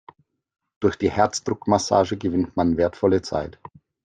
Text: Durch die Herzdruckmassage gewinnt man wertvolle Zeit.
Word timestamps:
Durch 0.79 0.95
die 0.95 1.11
Herzdruckmassage 1.11 2.17
gewinnt 2.17 2.57
man 2.57 2.75
wertvolle 2.75 3.21
Zeit. 3.21 3.59